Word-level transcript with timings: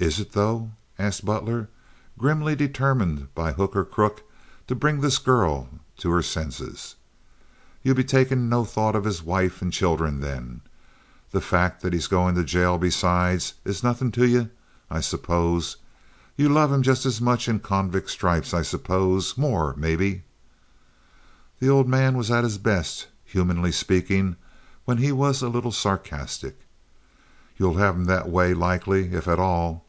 "Is 0.00 0.20
it, 0.20 0.30
though?" 0.30 0.70
asked 0.96 1.24
Butler, 1.24 1.68
grimly 2.16 2.54
determined 2.54 3.34
by 3.34 3.50
hook 3.52 3.74
or 3.74 3.82
by 3.82 3.92
crook, 3.92 4.22
to 4.68 4.76
bring 4.76 5.00
this 5.00 5.18
girl 5.18 5.68
to 5.96 6.10
her 6.12 6.22
senses. 6.22 6.94
"Ye'll 7.82 7.96
be 7.96 8.04
takin' 8.04 8.48
no 8.48 8.64
thought 8.64 8.94
of 8.94 9.02
his 9.02 9.24
wife 9.24 9.60
and 9.60 9.72
children 9.72 10.20
then? 10.20 10.60
The 11.32 11.40
fact 11.40 11.82
that 11.82 11.92
he's 11.92 12.06
goin' 12.06 12.36
to 12.36 12.44
jail, 12.44 12.78
besides, 12.78 13.54
is 13.64 13.82
nawthin' 13.82 14.12
to 14.12 14.24
ye, 14.28 14.48
I 14.88 15.00
suppose. 15.00 15.78
Ye'd 16.36 16.50
love 16.52 16.70
him 16.70 16.82
just 16.84 17.04
as 17.04 17.20
much 17.20 17.48
in 17.48 17.58
convict 17.58 18.08
stripes, 18.08 18.54
I 18.54 18.62
suppose—more, 18.62 19.74
maybe." 19.74 20.22
(The 21.58 21.70
old 21.70 21.88
man 21.88 22.16
was 22.16 22.30
at 22.30 22.44
his 22.44 22.58
best, 22.58 23.08
humanly 23.24 23.72
speaking, 23.72 24.36
when 24.84 24.98
he 24.98 25.10
was 25.10 25.42
a 25.42 25.48
little 25.48 25.72
sarcastic.) 25.72 26.60
"Ye'll 27.56 27.74
have 27.78 27.96
him 27.96 28.04
that 28.04 28.28
way, 28.28 28.54
likely, 28.54 29.12
if 29.12 29.26
at 29.26 29.40
all." 29.40 29.84